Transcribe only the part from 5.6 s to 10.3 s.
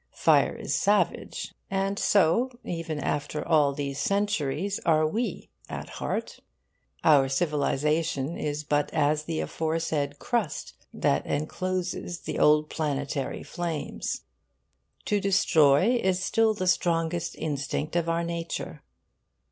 at heart. Our civilisation is but as the aforesaid